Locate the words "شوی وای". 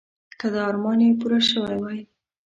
1.49-1.99